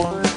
[0.00, 0.29] one.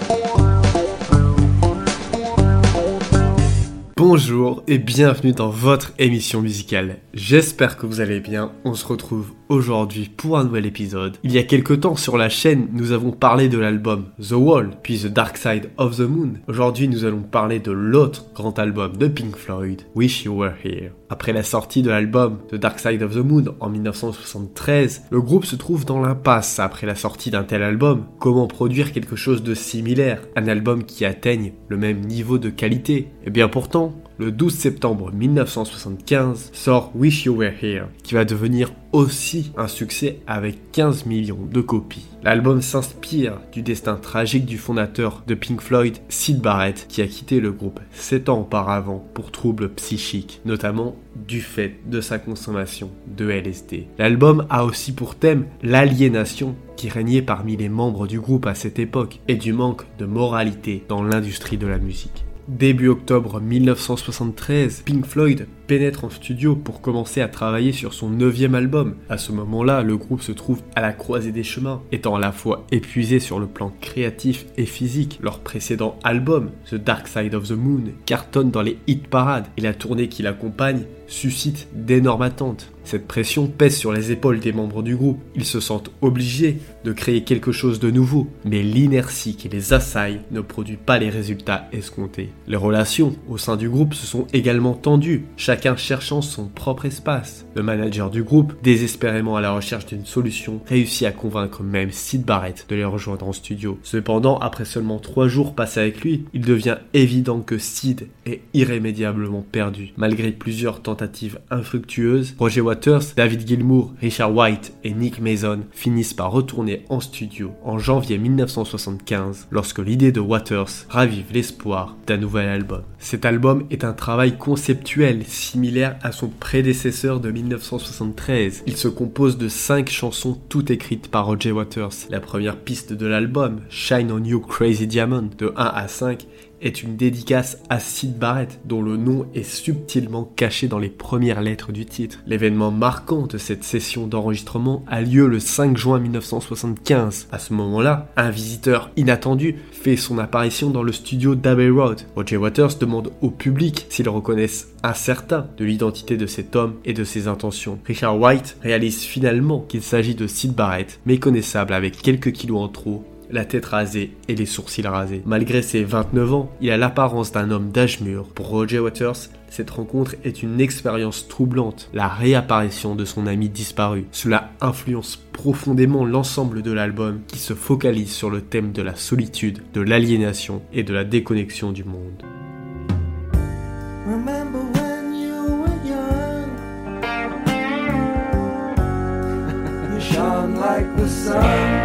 [3.95, 6.97] Bonjour et bienvenue dans votre émission musicale.
[7.13, 8.51] J'espère que vous allez bien.
[8.65, 11.17] On se retrouve aujourd'hui pour un nouvel épisode.
[11.23, 14.71] Il y a quelques temps sur la chaîne, nous avons parlé de l'album The Wall,
[14.81, 16.33] puis The Dark Side of the Moon.
[16.47, 20.91] Aujourd'hui, nous allons parler de l'autre grand album de Pink Floyd, Wish You Were Here.
[21.09, 25.45] Après la sortie de l'album The Dark Side of the Moon en 1973, le groupe
[25.45, 28.05] se trouve dans l'impasse après la sortie d'un tel album.
[28.19, 30.21] Comment produire quelque chose de similaire?
[30.35, 32.95] Un album qui atteigne le même niveau de qualité?
[32.95, 33.82] Et eh bien pourtant,
[34.17, 40.19] le 12 septembre 1975 sort Wish You Were Here, qui va devenir aussi un succès
[40.27, 42.05] avec 15 millions de copies.
[42.23, 47.39] L'album s'inspire du destin tragique du fondateur de Pink Floyd, Sid Barrett, qui a quitté
[47.39, 53.29] le groupe 7 ans auparavant pour troubles psychiques, notamment du fait de sa consommation de
[53.29, 53.87] LSD.
[53.97, 58.79] L'album a aussi pour thème l'aliénation qui régnait parmi les membres du groupe à cette
[58.79, 62.25] époque et du manque de moralité dans l'industrie de la musique.
[62.49, 68.53] Début octobre 1973, Pink Floyd pénètre en studio pour commencer à travailler sur son neuvième
[68.53, 68.95] album.
[69.07, 72.33] À ce moment-là, le groupe se trouve à la croisée des chemins, étant à la
[72.33, 75.19] fois épuisé sur le plan créatif et physique.
[75.21, 79.61] Leur précédent album, The Dark Side of the Moon, cartonne dans les hit parades et
[79.61, 82.69] la tournée qui l'accompagne suscite d'énormes attentes.
[82.83, 85.19] Cette pression pèse sur les épaules des membres du groupe.
[85.35, 90.19] Ils se sentent obligés de créer quelque chose de nouveau, mais l'inertie qui les assaille
[90.31, 92.29] ne produit pas les résultats escomptés.
[92.45, 97.45] Les relations au sein du groupe se sont également tendues, chacun cherchant son propre espace.
[97.55, 102.25] Le manager du groupe, désespérément à la recherche d'une solution, réussit à convaincre même Sid
[102.25, 103.79] Barrett de les rejoindre en studio.
[103.83, 109.45] Cependant, après seulement trois jours passés avec lui, il devient évident que Sid est irrémédiablement
[109.49, 109.93] perdu.
[109.95, 111.02] Malgré plusieurs tentatives
[111.49, 117.51] infructueuses, Roger Waters, David Gilmour, Richard White et Nick Mason finissent par retourner en studio
[117.63, 122.83] en janvier 1975 lorsque l'idée de Waters ravive l'espoir d'un nouvel album.
[122.99, 128.63] Cet album est un travail conceptuel similaire à son prédécesseur de 1973.
[128.67, 132.07] Il se compose de 5 chansons toutes écrites par Roger Waters.
[132.09, 136.25] La première piste de l'album, Shine on You Crazy Diamond, de 1 à 5,
[136.63, 141.41] est une dédicace à Sid Barrett, dont le nom est subtilement caché dans les premières
[141.41, 142.19] lettres du titre.
[142.25, 147.27] L'événement marquant de cette session d'enregistrement a lieu le 5 juin 1975.
[147.31, 152.01] À ce moment-là, un visiteur inattendu fait son apparition dans le studio d'Abbey Road.
[152.15, 156.93] Roger Waters demande au public s'ils reconnaissent un certain de l'identité de cet homme et
[156.93, 157.79] de ses intentions.
[157.85, 163.03] Richard White réalise finalement qu'il s'agit de Sid Barrett, méconnaissable avec quelques kilos en trop
[163.33, 165.23] la tête rasée et les sourcils rasés.
[165.25, 168.27] Malgré ses 29 ans, il a l'apparence d'un homme d'âge mûr.
[168.27, 174.05] Pour Roger Waters, cette rencontre est une expérience troublante, la réapparition de son ami disparu.
[174.11, 179.63] Cela influence profondément l'ensemble de l'album qui se focalise sur le thème de la solitude,
[179.73, 182.23] de l'aliénation et de la déconnexion du monde.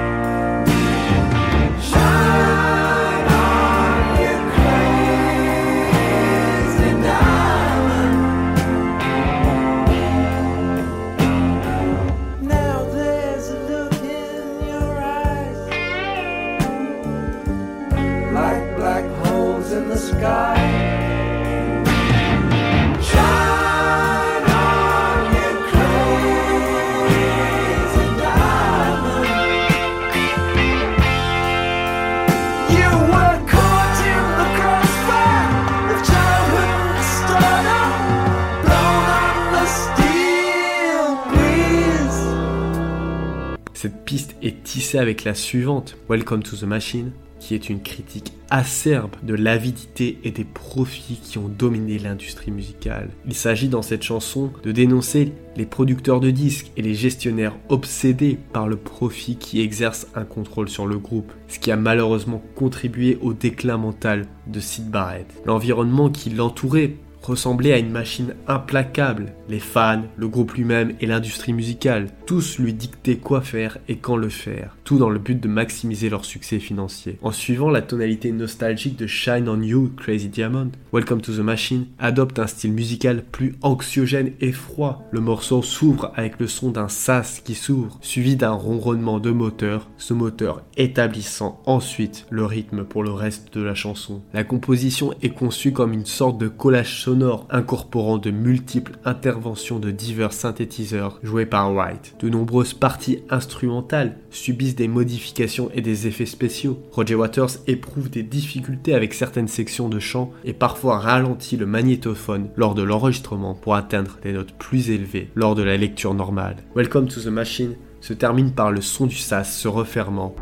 [43.76, 48.32] Cette piste est tissée avec la suivante, Welcome to the Machine, qui est une critique
[48.48, 53.10] acerbe de l'avidité et des profits qui ont dominé l'industrie musicale.
[53.26, 58.38] Il s'agit dans cette chanson de dénoncer les producteurs de disques et les gestionnaires obsédés
[58.54, 63.18] par le profit qui exerce un contrôle sur le groupe, ce qui a malheureusement contribué
[63.20, 65.26] au déclin mental de Sid Barrett.
[65.44, 66.94] L'environnement qui l'entourait
[67.26, 69.32] ressemblait à une machine implacable.
[69.48, 74.16] Les fans, le groupe lui-même et l'industrie musicale, tous lui dictaient quoi faire et quand
[74.16, 77.18] le faire, tout dans le but de maximiser leur succès financier.
[77.20, 81.86] En suivant la tonalité nostalgique de Shine on You, Crazy Diamond, Welcome to the Machine
[81.98, 85.02] adopte un style musical plus anxiogène et froid.
[85.10, 89.88] Le morceau s'ouvre avec le son d'un sas qui s'ouvre, suivi d'un ronronnement de moteur,
[89.98, 94.22] ce moteur établissant ensuite le rythme pour le reste de la chanson.
[94.32, 99.90] La composition est conçue comme une sorte de collage sonore incorporant de multiples interventions de
[99.90, 102.14] divers synthétiseurs joués par White.
[102.20, 106.78] De nombreuses parties instrumentales subissent des modifications et des effets spéciaux.
[106.92, 112.50] Roger Waters éprouve des difficultés avec certaines sections de chant et parfois ralentit le magnétophone
[112.56, 116.56] lors de l'enregistrement pour atteindre des notes plus élevées lors de la lecture normale.
[116.74, 120.36] Welcome to the Machine se termine par le son du sas se refermant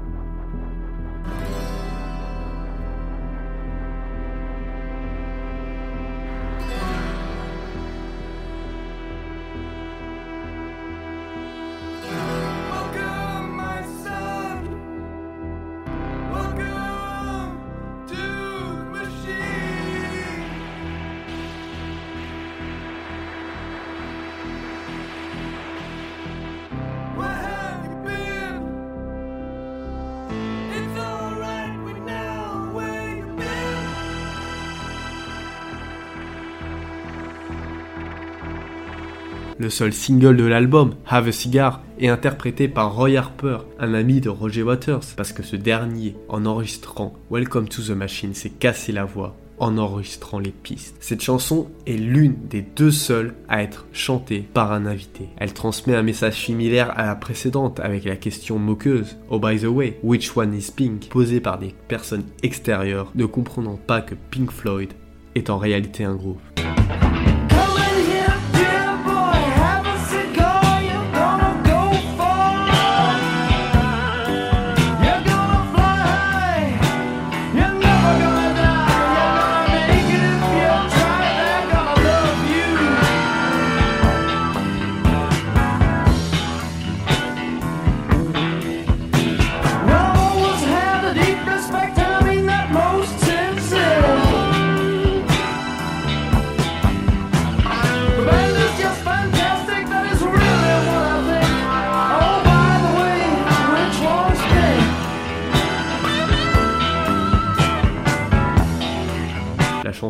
[39.58, 44.20] Le seul single de l'album, Have a Cigar, est interprété par Roy Harper, un ami
[44.20, 48.90] de Roger Waters, parce que ce dernier, en enregistrant Welcome to the Machine, s'est cassé
[48.90, 50.96] la voix en enregistrant les pistes.
[51.00, 55.28] Cette chanson est l'une des deux seules à être chantée par un invité.
[55.36, 59.66] Elle transmet un message similaire à la précédente avec la question moqueuse Oh by the
[59.66, 64.50] way, which one is Pink posée par des personnes extérieures ne comprenant pas que Pink
[64.50, 64.90] Floyd
[65.36, 66.40] est en réalité un groupe.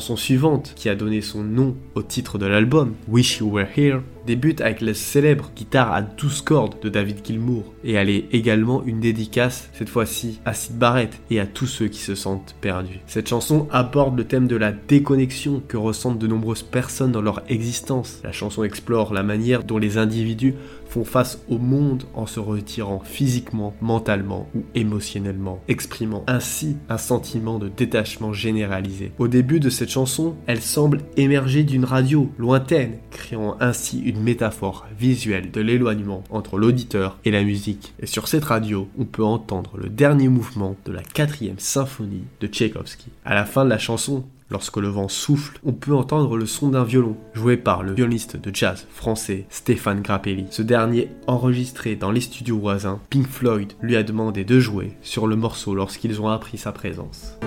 [0.05, 4.03] Chanson suivante, qui a donné son nom au titre de l'album, Wish You Were Here,
[4.27, 8.85] débute avec la célèbre guitare à 12 cordes de David Gilmour, et elle est également
[8.85, 13.01] une dédicace, cette fois-ci, à Sid Barrett et à tous ceux qui se sentent perdus.
[13.07, 17.43] Cette chanson aborde le thème de la déconnexion que ressentent de nombreuses personnes dans leur
[17.49, 18.21] existence.
[18.25, 20.55] La chanson explore la manière dont les individus
[20.95, 27.59] font face au monde en se retirant physiquement, mentalement ou émotionnellement, exprimant ainsi un sentiment
[27.59, 29.11] de détachement généralisé.
[29.19, 34.87] Au début de cette chanson, elle semble émerger d'une radio lointaine, créant ainsi une métaphore
[34.97, 37.93] visuelle de l'éloignement entre l'auditeur et la musique.
[37.99, 42.47] Et sur cette radio, on peut entendre le dernier mouvement de la quatrième symphonie de
[42.47, 43.09] Tchaïkovski.
[43.25, 46.69] À la fin de la chanson, Lorsque le vent souffle, on peut entendre le son
[46.69, 50.47] d'un violon, joué par le violoniste de jazz français Stéphane Grappelli.
[50.51, 55.27] Ce dernier, enregistré dans les studios voisins, Pink Floyd lui a demandé de jouer sur
[55.27, 57.39] le morceau lorsqu'ils ont appris sa présence.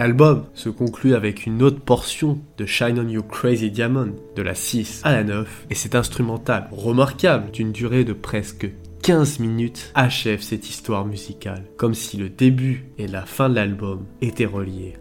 [0.00, 4.54] L'album se conclut avec une autre portion de Shine on You Crazy Diamond de la
[4.54, 8.70] 6 à la 9 et cet instrumental remarquable d'une durée de presque
[9.02, 14.06] 15 minutes achève cette histoire musicale, comme si le début et la fin de l'album
[14.22, 14.94] étaient reliés.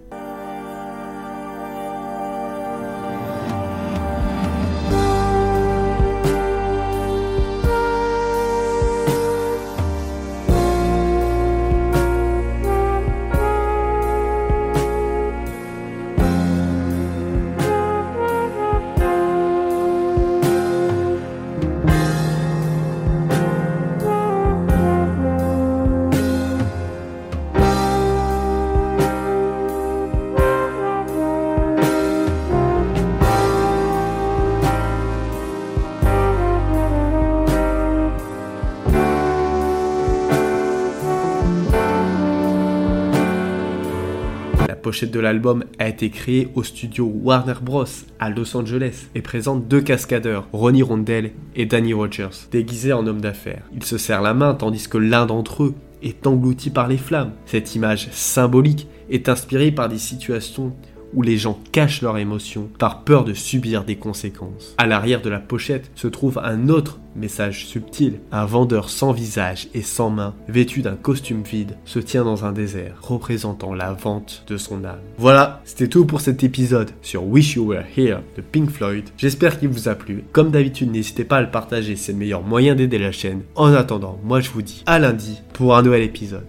[44.89, 47.85] Pochette de l'album a été créée au studio Warner Bros.
[48.19, 53.21] à Los Angeles et présente deux cascadeurs, Ronnie Rondell et Danny Rogers, déguisés en hommes
[53.21, 53.61] d'affaires.
[53.71, 57.33] Ils se serrent la main tandis que l'un d'entre eux est englouti par les flammes.
[57.45, 60.75] Cette image symbolique est inspirée par des situations
[61.13, 64.75] où les gens cachent leurs émotions par peur de subir des conséquences.
[64.77, 68.19] À l'arrière de la pochette se trouve un autre message subtil.
[68.31, 72.51] Un vendeur sans visage et sans main, vêtu d'un costume vide, se tient dans un
[72.51, 74.99] désert, représentant la vente de son âme.
[75.17, 79.05] Voilà, c'était tout pour cet épisode sur Wish You Were Here de Pink Floyd.
[79.17, 80.23] J'espère qu'il vous a plu.
[80.31, 83.41] Comme d'habitude, n'hésitez pas à le partager, c'est le meilleur moyen d'aider la chaîne.
[83.55, 86.45] En attendant, moi je vous dis à lundi pour un nouvel épisode.